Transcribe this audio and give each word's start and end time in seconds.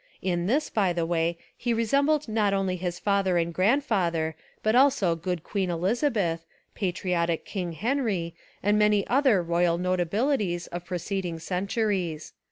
In 0.23 0.47
this, 0.47 0.71
by 0.71 0.93
the 0.93 1.05
way, 1.05 1.37
he 1.55 1.75
resembled 1.75 2.27
not 2.27 2.55
only 2.55 2.75
his 2.75 2.97
father 2.97 3.37
and 3.37 3.53
grandfather, 3.53 4.35
but 4.63 4.73
also 4.75 5.15
good 5.15 5.43
Queen 5.43 5.69
Elizabeth, 5.69 6.43
patriotic 6.73 7.45
King 7.45 7.73
Henry, 7.73 8.33
and 8.63 8.79
many 8.79 9.05
other 9.05 9.43
royal 9.43 9.77
notabilities 9.77 10.65
of 10.71 10.85
preceding 10.85 11.37
cen 11.37 11.67
turies. 11.67 12.31